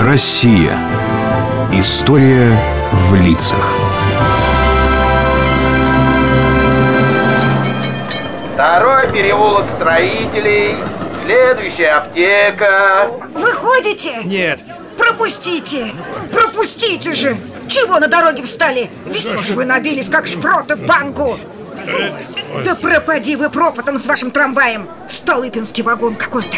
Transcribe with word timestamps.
Россия. 0.00 0.78
История 1.74 2.58
в 2.90 3.14
лицах. 3.16 3.74
Второй 8.54 9.12
переулок 9.12 9.66
строителей. 9.76 10.76
Следующая 11.26 11.98
аптека. 11.98 13.10
Выходите? 13.34 14.22
Нет. 14.24 14.60
Пропустите! 14.96 15.92
Пропустите 16.32 17.12
же! 17.12 17.36
Чего 17.68 17.98
на 17.98 18.08
дороге 18.08 18.42
встали? 18.42 18.88
Что 19.14 19.36
ж 19.42 19.50
вы 19.50 19.66
набились, 19.66 20.08
как 20.08 20.26
шпроты 20.26 20.76
в 20.76 20.86
банку? 20.86 21.38
Да 22.64 22.74
пропади 22.74 23.36
вы 23.36 23.50
пропотом 23.50 23.98
с 23.98 24.06
вашим 24.06 24.30
трамваем! 24.30 24.88
Столыпинский 25.10 25.82
вагон 25.82 26.16
какой-то! 26.16 26.56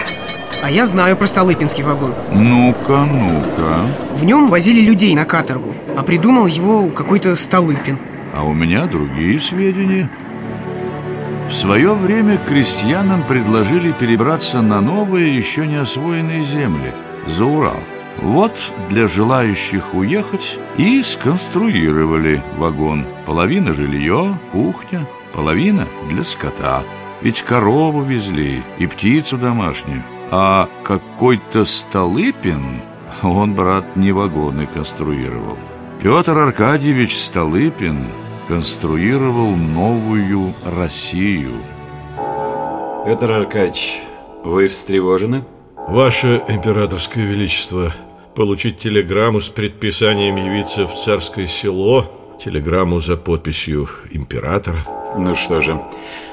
А 0.62 0.70
я 0.70 0.86
знаю 0.86 1.16
про 1.16 1.26
Столыпинский 1.26 1.82
вагон. 1.82 2.14
Ну-ка, 2.30 3.04
ну-ка. 3.04 3.80
В 4.14 4.24
нем 4.24 4.48
возили 4.48 4.80
людей 4.80 5.12
на 5.16 5.24
каторгу, 5.24 5.74
а 5.96 6.04
придумал 6.04 6.46
его 6.46 6.86
какой-то 6.86 7.34
Столыпин. 7.34 7.98
А 8.32 8.44
у 8.44 8.52
меня 8.54 8.86
другие 8.86 9.40
сведения. 9.40 10.08
В 11.48 11.52
свое 11.52 11.94
время 11.94 12.38
крестьянам 12.38 13.24
предложили 13.24 13.90
перебраться 13.90 14.62
на 14.62 14.80
новые, 14.80 15.36
еще 15.36 15.66
не 15.66 15.80
освоенные 15.80 16.44
земли, 16.44 16.94
за 17.26 17.44
Урал. 17.44 17.80
Вот 18.20 18.54
для 18.88 19.08
желающих 19.08 19.94
уехать 19.94 20.60
и 20.76 21.02
сконструировали 21.02 22.40
вагон. 22.56 23.04
Половина 23.26 23.74
жилье, 23.74 24.38
кухня, 24.52 25.08
половина 25.32 25.88
для 26.08 26.22
скота. 26.22 26.84
Ведь 27.20 27.42
корову 27.42 28.02
везли 28.02 28.62
и 28.78 28.86
птицу 28.86 29.38
домашнюю. 29.38 30.04
А 30.34 30.66
какой-то 30.82 31.66
Столыпин, 31.66 32.80
он, 33.22 33.54
брат, 33.54 33.96
не 33.96 34.12
вагоны 34.12 34.66
конструировал. 34.66 35.58
Петр 36.02 36.38
Аркадьевич 36.38 37.18
Столыпин 37.18 38.06
конструировал 38.48 39.50
новую 39.50 40.54
Россию. 40.64 41.50
Петр 43.04 43.30
Аркадьевич, 43.30 44.00
вы 44.42 44.68
встревожены? 44.68 45.44
Ваше 45.76 46.42
императорское 46.48 47.26
величество, 47.26 47.92
получить 48.34 48.78
телеграмму 48.78 49.42
с 49.42 49.50
предписанием 49.50 50.36
явиться 50.36 50.86
в 50.86 50.94
царское 50.94 51.46
село, 51.46 52.10
телеграмму 52.42 53.00
за 53.00 53.18
подписью 53.18 53.86
императора. 54.10 54.86
Ну 55.18 55.34
что 55.34 55.60
же, 55.60 55.78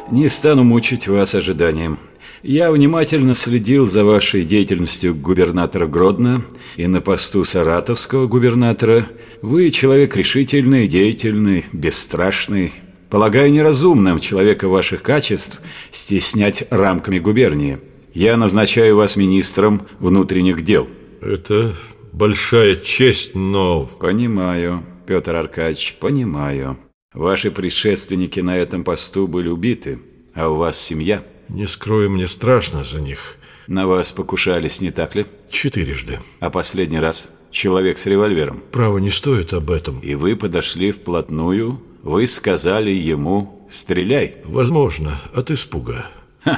не 0.10 0.30
стану 0.30 0.64
мучить 0.64 1.10
вас 1.10 1.36
ожиданием. 1.36 2.00
Я 2.42 2.72
внимательно 2.72 3.34
следил 3.34 3.86
за 3.86 4.06
вашей 4.06 4.46
деятельностью 4.46 5.14
губернатора 5.14 5.88
Гродно 5.88 6.42
и 6.78 6.88
на 6.88 7.02
посту 7.02 7.44
саратовского 7.44 8.28
губернатора. 8.28 9.08
Вы 9.42 9.72
человек 9.72 10.16
решительный, 10.16 10.88
деятельный, 10.88 11.66
бесстрашный. 11.74 12.72
Полагаю, 13.10 13.52
неразумным 13.52 14.22
человека 14.22 14.70
ваших 14.70 15.02
качеств 15.02 15.60
стеснять 15.92 16.66
рамками 16.70 17.20
губернии. 17.20 17.80
Я 18.14 18.38
назначаю 18.38 18.96
вас 18.96 19.18
министром 19.18 19.82
внутренних 20.00 20.64
дел. 20.64 20.88
Это 21.22 21.76
большая 22.14 22.78
честь, 22.78 23.36
но... 23.36 23.90
Понимаю, 24.00 24.84
Петр 25.06 25.36
Аркадьевич, 25.36 25.98
понимаю. 26.00 26.78
Ваши 27.14 27.52
предшественники 27.52 28.40
на 28.40 28.58
этом 28.58 28.86
посту 28.86 29.28
были 29.28 29.50
убиты, 29.50 30.00
а 30.34 30.48
у 30.48 30.56
вас 30.56 30.80
семья– 30.80 31.22
не 31.50 31.68
скрою, 31.68 32.10
мне 32.10 32.28
страшно 32.28 32.84
за 32.84 33.02
них. 33.02 33.36
На 33.68 33.86
вас 33.86 34.12
покушались, 34.12 34.82
не 34.82 34.92
так 34.92 35.16
ли? 35.16 35.26
Четырежды. 35.52 36.20
А 36.40 36.50
последний 36.50 37.00
раз 37.00 37.32
человек 37.52 37.98
с 37.98 38.06
револьвером? 38.06 38.64
Право 38.72 38.98
не 38.98 39.12
стоит 39.12 39.54
об 39.54 39.70
этом. 39.72 40.00
И 40.00 40.16
вы 40.16 40.36
подошли 40.36 40.92
вплотную, 40.92 41.82
вы 42.02 42.28
сказали 42.28 42.92
ему 42.92 43.68
«стреляй». 43.70 44.38
Возможно, 44.46 45.22
от 45.34 45.52
испуга. 45.52 46.08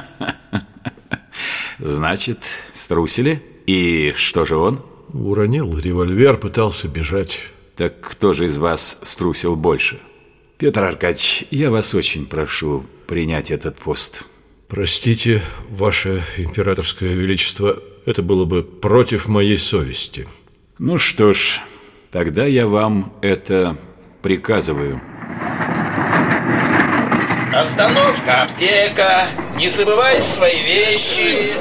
Значит, 1.78 2.38
струсили? 2.72 3.42
И 3.66 4.12
что 4.16 4.44
же 4.44 4.56
он? 4.56 4.80
Уронил 5.12 5.78
револьвер, 5.78 6.36
пытался 6.36 6.88
бежать. 6.88 7.40
Так 7.76 8.00
кто 8.00 8.32
же 8.32 8.46
из 8.46 8.56
вас 8.58 8.98
струсил 9.02 9.56
больше? 9.56 10.00
Петр 10.58 10.84
Аркадьевич, 10.84 11.44
я 11.50 11.70
вас 11.70 11.94
очень 11.94 12.24
прошу 12.24 12.84
принять 13.06 13.50
этот 13.50 13.76
пост. 13.76 14.24
Простите, 14.72 15.42
Ваше 15.68 16.22
Императорское 16.38 17.12
Величество, 17.12 17.76
это 18.06 18.22
было 18.22 18.46
бы 18.46 18.62
против 18.62 19.28
моей 19.28 19.58
совести. 19.58 20.26
Ну 20.78 20.96
что 20.96 21.34
ж, 21.34 21.60
тогда 22.10 22.46
я 22.46 22.66
вам 22.66 23.12
это 23.20 23.76
приказываю. 24.22 24.98
Остановка, 27.54 28.44
аптека. 28.44 29.26
Не 29.58 29.68
забывайте 29.68 30.26
свои 30.28 30.62
вещи. 30.62 31.52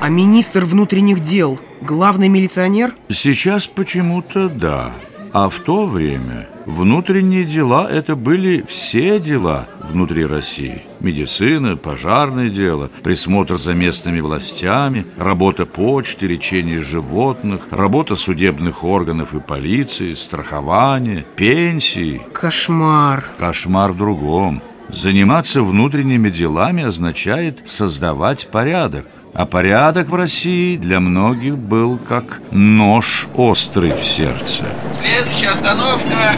А 0.00 0.08
министр 0.08 0.66
внутренних 0.66 1.18
дел 1.18 1.58
главный 1.80 2.28
милиционер? 2.28 2.94
Сейчас 3.08 3.66
почему-то 3.66 4.48
да. 4.48 4.94
А 5.32 5.48
в 5.48 5.58
то 5.58 5.86
время 5.86 6.48
внутренние 6.70 7.44
дела– 7.44 7.88
это 7.90 8.16
были 8.16 8.62
все 8.68 9.20
дела 9.20 9.68
внутри 9.80 10.24
России. 10.24 10.82
Медицина, 11.00 11.76
пожарное 11.76 12.48
дело, 12.48 12.90
присмотр 13.02 13.56
за 13.56 13.74
местными 13.74 14.20
властями, 14.20 15.06
работа 15.16 15.66
почты, 15.66 16.26
лечение 16.26 16.80
животных, 16.80 17.68
работа 17.70 18.16
судебных 18.16 18.84
органов 18.84 19.34
и 19.34 19.40
полиции, 19.40 20.12
страхование, 20.12 21.24
пенсии. 21.36 22.22
Кошмар. 22.32 23.24
Кошмар 23.38 23.92
в 23.92 23.96
другом. 23.96 24.62
Заниматься 24.92 25.62
внутренними 25.62 26.30
делами 26.30 26.84
означает 26.84 27.68
создавать 27.68 28.48
порядок. 28.48 29.06
А 29.32 29.46
порядок 29.46 30.08
в 30.08 30.14
России 30.14 30.76
для 30.76 30.98
многих 30.98 31.56
был 31.56 31.98
как 31.98 32.40
нож 32.50 33.28
острый 33.36 33.92
в 33.92 34.04
сердце. 34.04 34.64
Следующая 35.00 35.50
остановка 35.50 36.34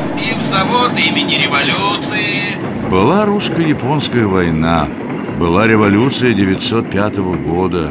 завод 0.53 0.93
имени 0.99 1.37
революции. 1.37 2.59
Была 2.91 3.25
русско-японская 3.25 4.27
война. 4.27 4.87
Была 5.39 5.67
революция 5.67 6.35
905 6.35 7.17
года. 7.17 7.91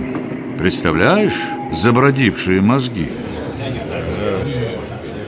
Представляешь, 0.59 1.33
забродившие 1.71 2.61
мозги. 2.61 3.09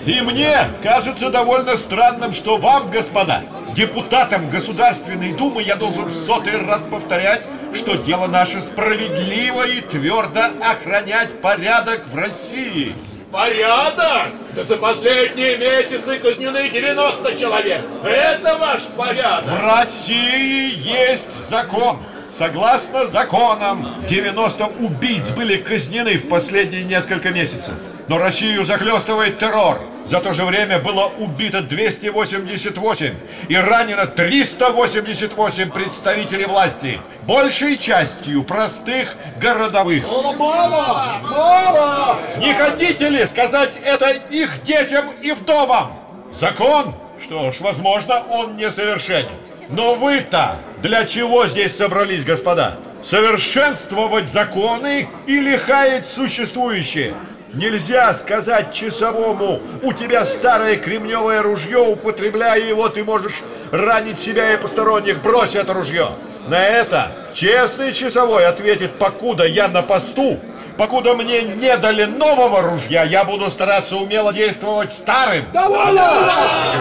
И 0.05 0.22
мне 0.22 0.67
кажется 0.83 1.31
довольно 1.31 1.75
странным, 1.75 2.33
что 2.33 2.57
вам, 2.57 2.91
господа, 2.91 3.41
депутатам 3.73 4.50
Государственной 4.50 5.34
Думы, 5.34 5.63
я 5.63 5.75
должен 5.75 6.06
в 6.06 6.16
сотый 6.16 6.57
раз 6.57 6.81
повторять, 6.89 7.47
что 7.73 7.95
дело 7.95 8.28
наше 8.28 8.61
справедливо 8.61 9.67
и 9.67 9.81
твердо 9.81 10.45
охранять 10.61 11.41
порядок 11.41 12.03
в 12.11 12.16
России. 12.16 12.95
Порядок? 13.31 14.35
Да 14.56 14.63
за 14.63 14.78
последние 14.78 15.57
месяцы 15.57 16.19
казнены 16.19 16.69
90 16.69 17.35
человек. 17.35 17.81
Это 18.03 18.57
ваш 18.57 18.84
порядок. 18.95 19.50
В 19.50 19.61
России 19.61 20.72
есть 20.78 21.50
закон. 21.50 21.97
Согласно 22.31 23.07
законам, 23.07 23.95
90 24.07 24.66
убийц 24.79 25.29
были 25.31 25.57
казнены 25.57 26.17
в 26.17 26.28
последние 26.28 26.84
несколько 26.84 27.31
месяцев. 27.31 27.73
Но 28.07 28.17
Россию 28.17 28.66
захлестывает 28.66 29.40
террор. 29.40 29.79
За 30.06 30.19
то 30.19 30.34
же 30.34 30.44
время 30.44 30.80
было 30.80 31.12
убито 31.18 31.62
288 31.62 33.14
и 33.47 33.56
ранено 33.56 34.06
388 34.06 35.72
представителей 35.72 36.46
власти. 36.46 37.00
Большей 37.24 37.78
частью 37.78 38.44
простых 38.44 39.16
городовых. 39.40 40.06
Мало! 40.06 41.20
Мало! 41.23 42.20
Не 42.38 42.53
хотите 42.53 43.09
ли 43.09 43.26
сказать 43.26 43.72
это 43.84 44.09
их 44.09 44.64
детям 44.64 45.05
и 45.22 45.32
вдовам? 45.32 45.94
Закон? 46.32 46.96
Что 47.23 47.52
ж, 47.52 47.61
возможно, 47.61 48.23
он 48.29 48.58
несовершенен. 48.58 49.29
Но 49.70 49.96
вы-то 49.96 50.58
для 50.82 51.06
чего 51.06 51.47
здесь 51.47 51.78
собрались, 51.78 52.26
господа? 52.26 52.76
Совершенствовать 53.02 54.29
законы 54.29 55.08
или 55.28 55.56
хаять 55.56 56.08
существующие? 56.08 57.14
Нельзя 57.53 58.11
сказать 58.16 58.73
часовому, 58.73 59.61
у 59.84 59.94
тебя 59.94 60.26
старое 60.26 60.76
кремневое 60.76 61.44
ружье, 61.44 61.78
употребляя 61.78 62.59
его, 62.59 62.90
ты 62.90 63.03
можешь 63.03 63.41
ранить 63.72 64.20
себя 64.20 64.53
и 64.53 64.58
посторонних, 64.58 65.22
брось 65.22 65.53
это 65.53 65.73
ружье. 65.73 66.08
На 66.47 66.66
это 66.66 67.11
честный 67.35 67.94
часовой 67.94 68.47
ответит, 68.47 68.97
покуда 68.97 69.46
я 69.46 69.67
на 69.67 69.84
посту, 69.84 70.40
покуда 70.79 71.14
мне 71.14 71.44
не 71.44 71.78
дали 71.78 72.05
нового 72.05 72.64
ружья, 72.64 73.03
я 73.03 73.23
буду 73.23 73.52
стараться 73.52 73.97
умело 73.97 74.34
действовать 74.34 74.91
старым. 74.91 75.46
Довольно! 75.53 75.94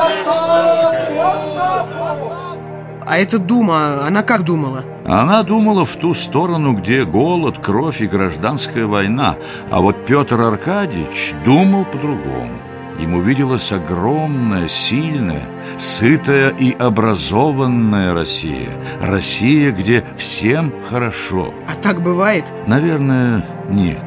А 3.07 3.19
эта 3.19 3.39
дума, 3.39 4.07
она 4.07 4.23
как 4.23 4.43
думала? 4.43 4.85
Она 5.05 5.43
думала 5.43 5.85
в 5.85 5.97
ту 5.97 6.15
сторону, 6.15 6.75
где 6.75 7.05
голод, 7.05 7.59
кровь 7.59 8.01
и 8.01 8.07
гражданская 8.07 8.87
война. 8.87 9.37
А 9.71 9.81
вот 9.81 10.05
Петр 10.07 10.41
Аркадьевич 10.41 11.35
думал 11.45 11.85
по-другому. 11.85 12.53
Ему 12.99 13.21
виделась 13.21 13.73
огромная, 13.73 14.69
сильная, 14.69 15.49
сытая 15.77 16.51
и 16.51 16.73
образованная 16.73 18.15
Россия. 18.15 18.71
Россия, 19.01 19.73
где 19.73 20.05
всем 20.17 20.73
хорошо. 20.89 21.53
А 21.69 21.75
так 21.75 22.03
бывает? 22.03 22.53
Наверное, 22.67 23.45
нет. 23.69 24.05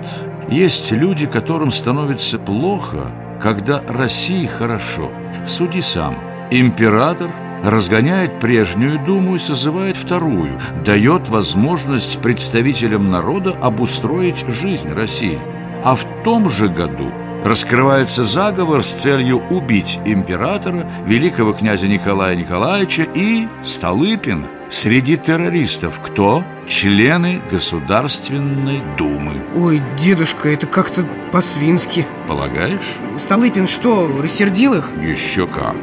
Есть 0.49 0.91
люди, 0.91 1.25
которым 1.25 1.71
становится 1.71 2.37
плохо, 2.37 3.11
когда 3.41 3.81
России 3.89 4.45
хорошо. 4.45 5.11
Суди 5.45 5.81
сам. 5.81 6.17
Император 6.51 7.31
разгоняет 7.69 8.39
прежнюю 8.39 9.03
думу 9.03 9.35
и 9.35 9.39
созывает 9.39 9.97
вторую, 9.97 10.59
дает 10.85 11.29
возможность 11.29 12.19
представителям 12.21 13.09
народа 13.09 13.57
обустроить 13.61 14.45
жизнь 14.47 14.91
России. 14.91 15.39
А 15.83 15.95
в 15.95 16.05
том 16.23 16.49
же 16.49 16.67
году 16.67 17.11
раскрывается 17.43 18.23
заговор 18.23 18.83
с 18.83 18.91
целью 18.91 19.37
убить 19.49 19.99
императора, 20.05 20.89
великого 21.05 21.53
князя 21.53 21.87
Николая 21.87 22.35
Николаевича 22.35 23.07
и 23.13 23.47
Столыпина. 23.63 24.47
Среди 24.69 25.15
террористов 25.15 26.01
кто? 26.03 26.43
Члены 26.67 27.41
Государственной 27.51 28.81
Думы. 28.97 29.43
Ой, 29.55 29.79
дедушка, 29.99 30.49
это 30.49 30.65
как-то 30.65 31.07
по-свински. 31.31 32.07
Полагаешь? 32.27 32.95
Столыпин 33.19 33.67
что, 33.67 34.09
рассердил 34.21 34.73
их? 34.73 34.91
Еще 34.99 35.45
как. 35.45 35.75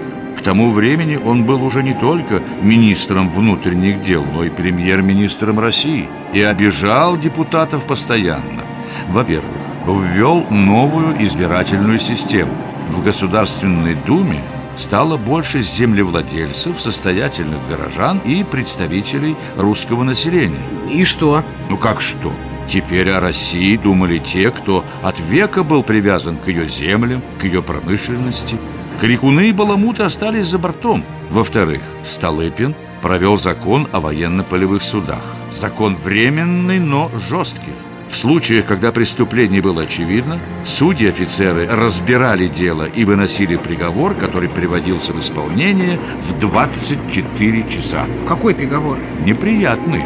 К 0.42 0.44
тому 0.44 0.72
времени 0.72 1.20
он 1.24 1.44
был 1.44 1.62
уже 1.62 1.84
не 1.84 1.94
только 1.94 2.42
министром 2.60 3.30
внутренних 3.30 4.02
дел, 4.02 4.24
но 4.24 4.42
и 4.42 4.50
премьер-министром 4.50 5.60
России 5.60 6.08
и 6.32 6.42
обижал 6.42 7.16
депутатов 7.16 7.84
постоянно. 7.84 8.64
Во-первых, 9.08 9.52
ввел 9.86 10.44
новую 10.50 11.22
избирательную 11.22 12.00
систему. 12.00 12.50
В 12.88 13.04
Государственной 13.04 13.94
Думе 13.94 14.42
стало 14.74 15.16
больше 15.16 15.62
землевладельцев, 15.62 16.80
состоятельных 16.80 17.60
горожан 17.68 18.18
и 18.24 18.42
представителей 18.42 19.36
русского 19.56 20.02
населения. 20.02 20.64
И 20.90 21.04
что? 21.04 21.44
Ну 21.70 21.76
как 21.76 22.00
что? 22.00 22.32
Теперь 22.68 23.10
о 23.10 23.20
России 23.20 23.76
думали 23.76 24.18
те, 24.18 24.50
кто 24.50 24.84
от 25.02 25.20
века 25.20 25.62
был 25.62 25.84
привязан 25.84 26.36
к 26.36 26.48
ее 26.48 26.66
землям, 26.66 27.22
к 27.38 27.44
ее 27.44 27.62
промышленности– 27.62 28.58
Крикуны 29.02 29.48
и 29.48 29.52
баламуты 29.52 30.04
остались 30.04 30.46
за 30.46 30.58
бортом. 30.58 31.04
Во-вторых, 31.28 31.82
Столыпин 32.04 32.76
провел 33.02 33.36
закон 33.36 33.88
о 33.90 33.98
военно-полевых 33.98 34.80
судах. 34.80 35.24
Закон 35.50 35.96
временный, 35.96 36.78
но 36.78 37.10
жесткий. 37.28 37.72
В 38.08 38.16
случаях, 38.16 38.66
когда 38.66 38.92
преступление 38.92 39.60
было 39.60 39.82
очевидно, 39.82 40.38
судьи-офицеры 40.62 41.66
разбирали 41.66 42.46
дело 42.46 42.84
и 42.84 43.04
выносили 43.04 43.56
приговор, 43.56 44.14
который 44.14 44.48
приводился 44.48 45.12
в 45.12 45.18
исполнение 45.18 45.98
в 46.20 46.38
24 46.38 47.68
часа. 47.68 48.06
Какой 48.28 48.54
приговор? 48.54 48.98
Неприятный. 49.26 50.04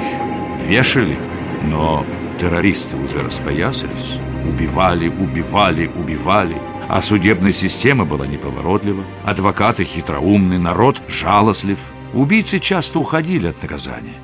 Вешали. 0.66 1.18
Но 1.64 2.06
террористы 2.40 2.96
уже 2.96 3.22
распоясались. 3.22 4.16
Убивали, 4.48 5.08
убивали, 5.08 5.90
убивали. 5.94 6.56
А 6.88 7.02
судебная 7.02 7.52
система 7.52 8.04
была 8.04 8.26
неповоротлива, 8.26 9.04
адвокаты 9.24 9.84
хитроумны, 9.84 10.58
народ 10.58 11.02
жалостлив. 11.08 11.80
Убийцы 12.14 12.60
часто 12.60 13.00
уходили 13.00 13.48
от 13.48 13.60
наказания. 13.60 14.14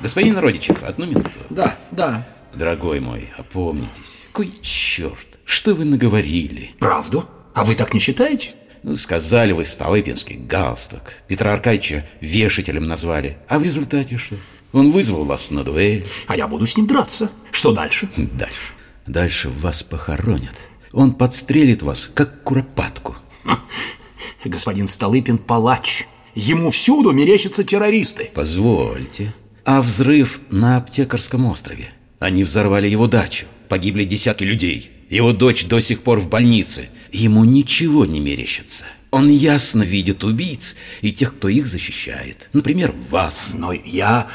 Господин 0.00 0.38
Родичев, 0.38 0.82
одну 0.82 1.06
минуту. 1.06 1.30
Да, 1.50 1.76
да. 1.90 2.26
Дорогой 2.54 3.00
мой, 3.00 3.28
опомнитесь. 3.36 4.22
Кой 4.32 4.50
черт, 4.62 5.38
что 5.44 5.74
вы 5.74 5.84
наговорили? 5.84 6.70
Правду? 6.78 7.28
А 7.54 7.64
вы 7.64 7.74
так 7.74 7.92
не 7.92 8.00
считаете? 8.00 8.54
Ну, 8.82 8.96
сказали 8.96 9.52
вы 9.52 9.66
Столыпинский 9.66 10.36
галстук. 10.36 11.12
Петра 11.28 11.52
Аркадьевича 11.52 12.06
вешателем 12.20 12.86
назвали. 12.86 13.36
А 13.48 13.58
в 13.58 13.64
результате 13.64 14.16
что? 14.16 14.36
Он 14.72 14.90
вызвал 14.90 15.24
вас 15.24 15.50
на 15.50 15.62
дуэль. 15.62 16.06
А 16.26 16.36
я 16.36 16.46
буду 16.48 16.64
с 16.64 16.76
ним 16.76 16.86
драться. 16.86 17.30
Что 17.50 17.72
дальше? 17.72 18.08
Дальше. 18.16 18.72
Дальше 19.06 19.50
вас 19.50 19.82
похоронят. 19.82 20.54
Он 20.96 21.12
подстрелит 21.12 21.82
вас, 21.82 22.10
как 22.14 22.42
куропатку. 22.42 23.16
Господин 24.46 24.86
Столыпин 24.86 25.36
палач. 25.36 26.06
Ему 26.34 26.70
всюду 26.70 27.12
мерещатся 27.12 27.64
террористы. 27.64 28.30
Позвольте. 28.32 29.34
А 29.66 29.82
взрыв 29.82 30.40
на 30.48 30.78
аптекарском 30.78 31.44
острове? 31.44 31.90
Они 32.18 32.44
взорвали 32.44 32.88
его 32.88 33.08
дачу. 33.08 33.44
Погибли 33.68 34.04
десятки 34.04 34.44
людей. 34.44 34.90
Его 35.10 35.34
дочь 35.34 35.66
до 35.66 35.80
сих 35.80 36.00
пор 36.00 36.18
в 36.18 36.30
больнице. 36.30 36.88
Ему 37.12 37.44
ничего 37.44 38.06
не 38.06 38.18
мерещится. 38.18 38.86
Он 39.10 39.28
ясно 39.28 39.82
видит 39.82 40.24
убийц 40.24 40.76
и 41.02 41.12
тех, 41.12 41.36
кто 41.36 41.48
их 41.48 41.66
защищает. 41.66 42.48
Например, 42.54 42.94
вас. 43.10 43.50
Но 43.52 43.74
я... 43.74 44.28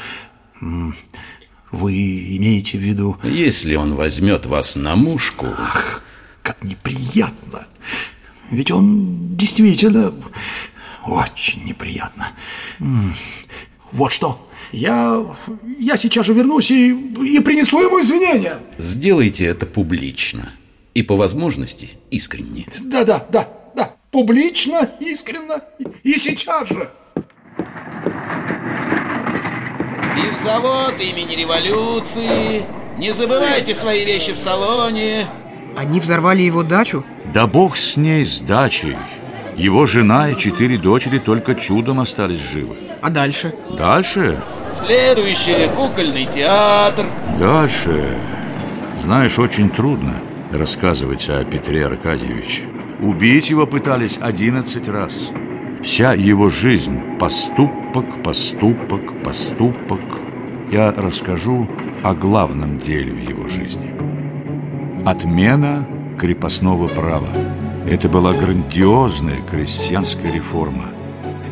Вы 1.72 2.36
имеете 2.36 2.78
в 2.78 2.82
виду... 2.82 3.18
Если 3.24 3.74
он 3.74 3.96
возьмет 3.96 4.46
вас 4.46 4.76
на 4.76 4.94
мушку... 4.94 5.48
Ах, 5.58 6.02
как 6.42 6.62
неприятно. 6.62 7.66
Ведь 8.50 8.70
он 8.70 9.36
действительно 9.36 10.12
очень 11.06 11.64
неприятно. 11.64 12.28
Вот 13.90 14.12
что. 14.12 14.48
Я, 14.72 15.22
я 15.78 15.96
сейчас 15.98 16.26
же 16.26 16.32
вернусь 16.32 16.70
и, 16.70 16.90
и 16.90 17.40
принесу 17.40 17.82
ему 17.82 18.00
извинения. 18.00 18.58
Сделайте 18.78 19.44
это 19.44 19.66
публично. 19.66 20.52
И 20.94 21.02
по 21.02 21.16
возможности 21.16 21.90
искренне. 22.10 22.66
Да, 22.80 23.04
да, 23.04 23.26
да, 23.30 23.48
да. 23.74 23.96
Публично, 24.10 24.90
искренно 25.00 25.62
и 26.02 26.14
сейчас 26.14 26.68
же. 26.68 26.90
И 30.16 30.34
в 30.34 30.38
завод 30.42 30.94
имени 31.00 31.34
революции. 31.34 32.64
Не 32.98 33.12
забывайте 33.12 33.74
свои 33.74 34.04
вещи 34.04 34.32
в 34.32 34.38
салоне. 34.38 35.26
Они 35.76 36.00
взорвали 36.00 36.42
его 36.42 36.62
дачу? 36.62 37.04
Да 37.32 37.46
бог 37.46 37.76
с 37.76 37.96
ней, 37.96 38.26
с 38.26 38.40
дачей. 38.40 38.96
Его 39.56 39.86
жена 39.86 40.30
и 40.30 40.38
четыре 40.38 40.78
дочери 40.78 41.18
только 41.18 41.54
чудом 41.54 42.00
остались 42.00 42.40
живы. 42.40 42.76
А 43.00 43.10
дальше? 43.10 43.54
Дальше? 43.76 44.40
Следующее 44.72 45.68
кукольный 45.68 46.26
театр. 46.26 47.06
Дальше. 47.38 48.16
Знаешь, 49.02 49.38
очень 49.38 49.70
трудно 49.70 50.14
рассказывать 50.50 51.28
о 51.28 51.44
Петре 51.44 51.86
Аркадьевиче. 51.86 52.62
Убить 53.00 53.50
его 53.50 53.66
пытались 53.66 54.18
одиннадцать 54.20 54.88
раз. 54.88 55.30
Вся 55.82 56.12
его 56.12 56.48
жизнь 56.48 57.00
Поступок, 57.18 58.22
поступок, 58.22 59.22
поступок. 59.22 60.00
Я 60.70 60.92
расскажу 60.92 61.68
о 62.02 62.14
главном 62.14 62.78
деле 62.78 63.12
в 63.12 63.28
его 63.28 63.48
жизни 63.48 64.01
Отмена 65.04 65.84
крепостного 66.18 66.86
права. 66.86 67.28
Это 67.88 68.08
была 68.08 68.32
грандиозная 68.32 69.40
крестьянская 69.42 70.32
реформа. 70.32 70.84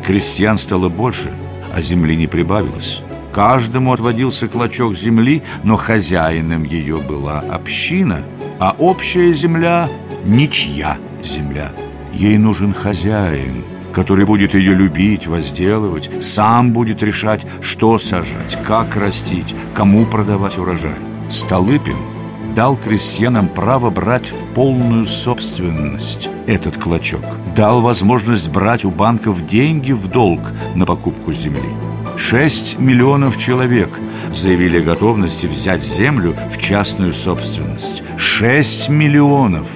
Крестьян 0.05 0.57
стало 0.57 0.87
больше, 0.87 1.33
а 1.75 1.81
земли 1.81 2.15
не 2.15 2.27
прибавилось. 2.27 3.03
Каждому 3.33 3.91
отводился 3.91 4.47
клочок 4.47 4.95
земли, 4.95 5.43
но 5.63 5.75
хозяином 5.75 6.63
ее 6.63 6.97
была 6.97 7.39
община, 7.39 8.23
а 8.59 8.75
общая 8.77 9.33
земля– 9.33 9.89
ничья 10.25 10.97
земля. 11.21 11.71
Ей 12.13 12.37
нужен 12.37 12.73
хозяин, 12.73 13.65
который 13.93 14.25
будет 14.25 14.53
ее 14.53 14.73
любить, 14.73 15.27
возделывать, 15.27 16.09
сам 16.21 16.71
будет 16.71 17.03
решать, 17.03 17.45
что 17.61 17.97
сажать, 17.97 18.57
как 18.63 18.95
растить, 18.95 19.55
кому 19.73 20.05
продавать 20.05 20.57
урожай. 20.57 20.95
Столыпин– 21.29 21.97
дал 22.55 22.75
крестьянам 22.75 23.47
право 23.47 23.89
брать 23.89 24.27
в 24.27 24.47
полную 24.53 25.05
собственность 25.05 26.29
этот 26.47 26.77
клочок. 26.77 27.23
Дал 27.55 27.81
возможность 27.81 28.49
брать 28.49 28.85
у 28.85 28.91
банков 28.91 29.45
деньги 29.45 29.91
в 29.91 30.07
долг 30.07 30.41
на 30.75 30.85
покупку 30.85 31.31
земли. 31.31 31.69
Шесть 32.17 32.77
миллионов 32.77 33.37
человек 33.37 33.89
заявили 34.31 34.79
о 34.79 34.83
готовности 34.83 35.47
взять 35.47 35.83
землю 35.83 36.35
в 36.51 36.57
частную 36.57 37.13
собственность. 37.13 38.03
Шесть 38.17 38.89
миллионов! 38.89 39.69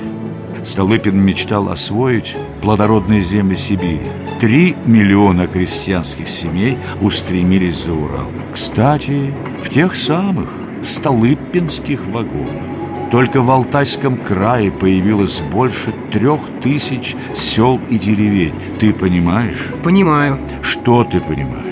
Столыпин 0.64 1.18
мечтал 1.18 1.70
освоить 1.70 2.36
плодородные 2.62 3.22
земли 3.22 3.56
Сибири. 3.56 4.02
Три 4.40 4.76
миллиона 4.86 5.48
крестьянских 5.48 6.28
семей 6.28 6.80
устремились 7.02 7.86
за 7.86 7.94
Урал. 7.94 8.28
Кстати, 8.52 9.34
в 9.64 9.70
тех 9.70 9.96
самых 9.96 10.50
Столыпинских 10.86 12.06
вагонах. 12.06 13.10
Только 13.12 13.42
в 13.42 13.50
Алтайском 13.50 14.18
крае 14.18 14.72
появилось 14.72 15.42
больше 15.42 15.94
трех 16.12 16.42
тысяч 16.62 17.16
сел 17.34 17.80
и 17.90 17.98
деревень. 17.98 18.54
Ты 18.80 18.94
понимаешь? 18.94 19.70
Понимаю. 19.84 20.38
Что 20.62 21.04
ты 21.04 21.20
понимаешь? 21.20 21.66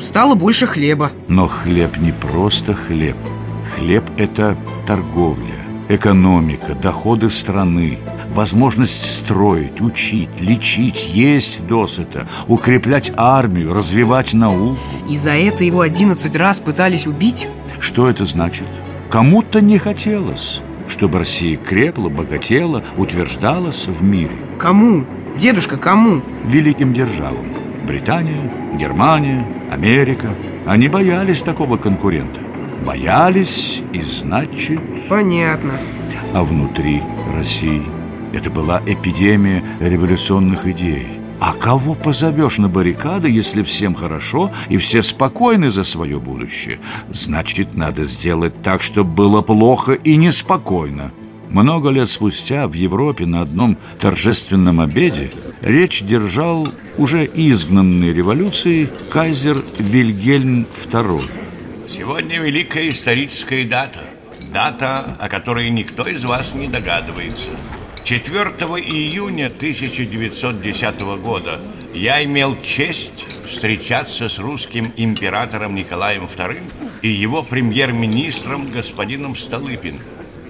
Стало 0.00 0.34
больше 0.34 0.66
хлеба. 0.66 1.12
Но 1.28 1.46
хлеб 1.46 1.98
не 1.98 2.10
просто 2.12 2.74
хлеб. 2.74 3.16
Хлеб– 3.76 4.04
это 4.16 4.56
торговля, 4.86 5.54
экономика, 5.88 6.74
доходы 6.74 7.30
страны, 7.30 7.98
возможность 8.34 9.18
строить, 9.18 9.80
учить, 9.80 10.40
лечить, 10.40 11.08
есть 11.12 11.66
досыта, 11.66 12.26
укреплять 12.46 13.12
армию, 13.16 13.72
развивать 13.72 14.34
науку. 14.34 14.78
И 15.08 15.16
за 15.16 15.30
это 15.30 15.64
его 15.64 15.80
11 15.80 16.34
раз 16.36 16.60
пытались 16.60 17.06
убить? 17.06 17.48
Что 17.80 18.08
это 18.08 18.24
значит? 18.24 18.66
Кому-то 19.10 19.60
не 19.60 19.78
хотелось, 19.78 20.60
чтобы 20.88 21.18
Россия 21.18 21.56
крепла, 21.56 22.08
богатела, 22.08 22.82
утверждалась 22.96 23.86
в 23.86 24.02
мире. 24.02 24.36
Кому? 24.58 25.04
Дедушка, 25.38 25.76
кому? 25.76 26.22
Великим 26.44 26.92
державам. 26.92 27.46
Британия, 27.86 28.52
Германия, 28.78 29.46
Америка. 29.70 30.34
Они 30.66 30.88
боялись 30.88 31.42
такого 31.42 31.76
конкурента. 31.76 32.40
Боялись 32.84 33.82
и 33.92 34.02
значит... 34.02 34.80
Понятно. 35.08 35.72
А 36.34 36.44
внутри 36.44 37.02
России 37.34 37.82
это 38.32 38.50
была 38.50 38.82
эпидемия 38.86 39.64
революционных 39.80 40.66
идей. 40.66 41.17
А 41.40 41.54
кого 41.54 41.94
позовешь 41.94 42.58
на 42.58 42.68
баррикады, 42.68 43.30
если 43.30 43.62
всем 43.62 43.94
хорошо 43.94 44.52
и 44.68 44.76
все 44.76 45.02
спокойны 45.02 45.70
за 45.70 45.84
свое 45.84 46.18
будущее? 46.18 46.80
Значит, 47.10 47.74
надо 47.74 48.04
сделать 48.04 48.60
так, 48.62 48.82
чтобы 48.82 49.12
было 49.12 49.42
плохо 49.42 49.92
и 49.92 50.16
неспокойно. 50.16 51.12
Много 51.48 51.90
лет 51.90 52.10
спустя 52.10 52.66
в 52.66 52.74
Европе 52.74 53.24
на 53.24 53.40
одном 53.42 53.78
торжественном 54.00 54.80
обеде 54.80 55.30
речь 55.62 56.02
держал 56.02 56.68
уже 56.98 57.24
изгнанный 57.24 58.12
революцией 58.12 58.88
кайзер 59.10 59.64
Вильгельм 59.78 60.66
II. 60.90 61.22
Сегодня 61.88 62.40
великая 62.40 62.90
историческая 62.90 63.64
дата. 63.64 64.00
Дата, 64.52 65.16
о 65.18 65.28
которой 65.28 65.70
никто 65.70 66.06
из 66.06 66.24
вас 66.24 66.52
не 66.54 66.68
догадывается. 66.68 67.50
4 68.04 68.44
июня 68.84 69.46
1910 69.46 71.00
года 71.20 71.60
я 71.94 72.24
имел 72.24 72.56
честь 72.62 73.26
встречаться 73.48 74.28
с 74.28 74.38
русским 74.38 74.92
императором 74.96 75.74
Николаем 75.74 76.24
II 76.24 76.62
и 77.02 77.08
его 77.08 77.42
премьер-министром 77.42 78.70
господином 78.70 79.36
Столыпиным. 79.36 80.00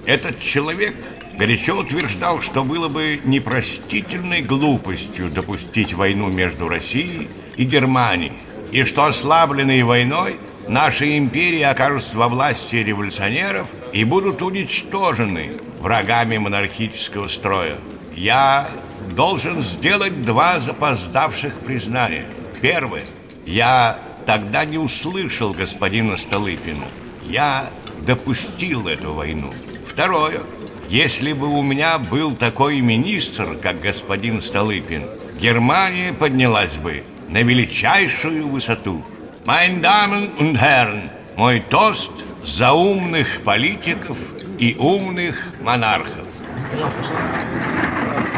Этот 0.05 0.39
человек 0.39 0.95
горячо 1.37 1.77
утверждал, 1.77 2.41
что 2.41 2.63
было 2.63 2.87
бы 2.87 3.19
непростительной 3.23 4.41
глупостью 4.41 5.29
допустить 5.29 5.93
войну 5.93 6.27
между 6.27 6.67
Россией 6.67 7.27
и 7.57 7.63
Германией, 7.63 8.33
и 8.71 8.83
что 8.83 9.05
ослабленные 9.05 9.83
войной 9.83 10.37
наши 10.69 11.17
империи 11.17 11.61
окажутся 11.61 12.17
во 12.17 12.29
власти 12.29 12.77
революционеров 12.77 13.67
и 13.91 14.03
будут 14.03 14.41
уничтожены 14.41 15.53
врагами 15.79 16.37
монархического 16.37 17.27
строя. 17.27 17.75
Я 18.15 18.69
должен 19.15 19.61
сделать 19.61 20.21
два 20.21 20.59
запоздавших 20.59 21.59
признания. 21.59 22.25
Первое. 22.61 23.03
Я 23.45 23.99
тогда 24.25 24.65
не 24.65 24.77
услышал 24.77 25.53
господина 25.53 26.17
Столыпина. 26.17 26.85
Я 27.25 27.69
допустил 28.05 28.87
эту 28.87 29.13
войну. 29.13 29.51
Второе. 29.87 30.41
Если 30.87 31.33
бы 31.33 31.47
у 31.47 31.61
меня 31.61 31.97
был 31.97 32.35
такой 32.35 32.81
министр, 32.81 33.57
как 33.61 33.79
господин 33.81 34.41
Столыпин, 34.41 35.07
Германия 35.39 36.13
поднялась 36.13 36.75
бы 36.77 37.03
на 37.29 37.41
величайшую 37.41 38.47
высоту. 38.47 39.03
Mein 39.49 39.81
Damen 39.81 40.29
und 40.37 40.61
Herren, 40.61 41.09
мой 41.35 41.63
тост 41.71 42.11
за 42.43 42.71
умных 42.71 43.41
политиков 43.43 44.15
и 44.59 44.75
умных 44.77 45.43
монархов. 45.63 46.27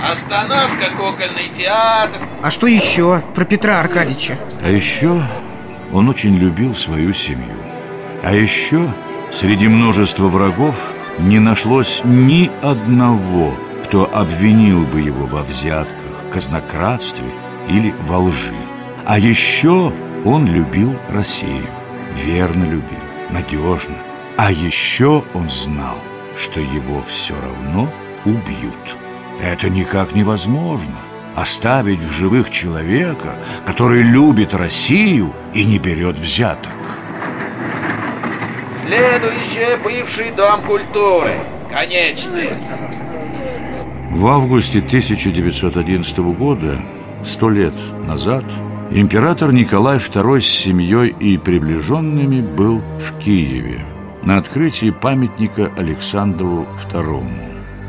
Остановка, 0.10 0.86
кукольный 0.96 1.50
театр. 1.54 2.22
А 2.42 2.50
что 2.50 2.66
еще 2.66 3.22
про 3.36 3.44
Петра 3.44 3.82
Аркадьевича? 3.82 4.38
А 4.64 4.70
еще 4.70 5.22
он 5.92 6.08
очень 6.08 6.38
любил 6.38 6.76
свою 6.76 7.12
семью. 7.12 7.58
А 8.24 8.34
еще 8.34 8.94
среди 9.34 9.68
множества 9.68 10.30
врагов 10.30 10.78
не 11.20 11.40
нашлось 11.40 12.04
ни 12.06 12.50
одного, 12.62 13.54
кто 13.84 14.10
обвинил 14.16 14.86
бы 14.86 15.02
его 15.02 15.26
во 15.26 15.44
взятках, 15.44 16.32
казнократстве 16.32 17.28
или 17.68 17.94
во 18.08 18.20
лжи. 18.20 18.56
А 19.06 19.20
еще 19.20 19.92
он 20.24 20.46
любил 20.46 20.96
Россию, 21.10 21.68
верно 22.16 22.64
любил, 22.64 23.00
надежно. 23.30 23.96
А 24.38 24.52
еще 24.52 25.24
он 25.34 25.50
знал, 25.50 25.98
что 26.36 26.60
его 26.60 27.02
все 27.02 27.36
равно 27.42 27.92
убьют. 28.26 28.96
Это 29.42 29.70
никак 29.70 30.14
невозможно. 30.14 30.98
Оставить 31.36 32.02
в 32.02 32.12
живых 32.12 32.50
человека, 32.50 33.36
который 33.66 34.04
любит 34.04 34.54
Россию 34.54 35.34
и 35.54 35.64
не 35.64 35.80
берет 35.80 36.20
взяток. 36.20 36.74
Следующее 38.82 39.78
бывший 39.78 40.32
дом 40.32 40.62
культуры. 40.62 41.32
Конечный. 41.72 42.50
В 44.12 44.28
августе 44.28 44.80
1911 44.80 46.18
года, 46.18 46.82
сто 47.24 47.50
лет 47.50 47.74
назад, 48.06 48.44
император 48.94 49.54
Николай 49.54 49.98
II 49.98 50.42
с 50.42 50.46
семьей 50.46 51.16
и 51.20 51.38
приближенными 51.38 52.42
был 52.42 52.82
в 53.00 53.18
Киеве 53.20 53.86
на 54.24 54.38
открытии 54.38 54.92
памятника 54.92 55.72
Александру 55.78 56.68
II. 56.92 57.24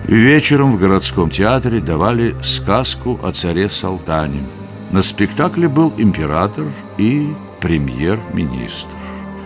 Вечером 0.04 0.72
в 0.72 0.78
городском 0.78 1.30
театре 1.30 1.80
давали 1.80 2.34
сказку 2.42 3.18
о 3.22 3.32
царе 3.32 3.68
Салтане. 3.68 4.42
На 4.90 5.02
спектакле 5.02 5.68
был 5.68 5.92
император 5.96 6.66
и 6.98 7.32
премьер-министр. 7.60 8.96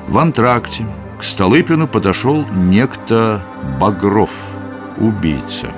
В 0.09 0.19
антракте 0.19 0.87
к 1.19 1.25
Столыпину 1.25 1.89
подошел 1.89 2.45
некто 2.55 3.43
Багров, 3.81 4.31
убийца. 4.99 5.69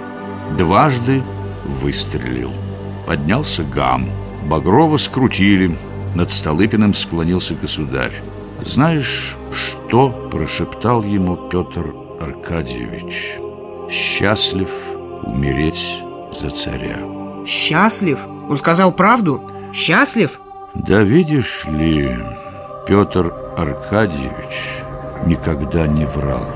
Дважды 0.56 1.22
выстрелил. 1.64 2.52
Поднялся 3.06 3.62
гам. 3.64 4.08
Багрова 4.44 4.96
скрутили. 4.96 5.76
Над 6.14 6.30
Столыпиным 6.30 6.94
склонился 6.94 7.54
государь. 7.54 8.22
Знаешь, 8.62 9.36
что 9.52 10.10
прошептал 10.30 11.02
ему 11.02 11.36
Петр 11.36 11.94
Аркадьевич? 12.20 13.36
Счастлив 13.90 14.70
умереть 15.22 16.02
за 16.32 16.50
царя. 16.50 16.98
Счастлив? 17.46 18.18
Он 18.48 18.58
сказал 18.58 18.92
правду? 18.92 19.42
Счастлив? 19.72 20.40
Да 20.74 21.02
видишь 21.02 21.64
ли, 21.66 22.16
Петр 22.86 23.32
Аркадьевич 23.56 24.82
никогда 25.26 25.86
не 25.86 26.04
врал. 26.04 26.46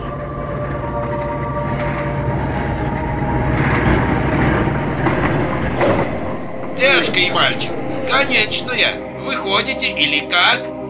Девочка 6.77 7.19
и 7.19 7.31
мальчик, 7.31 7.72
конечная, 8.25 9.19
выходите 9.21 9.89
или 9.91 10.21
как? 10.29 10.82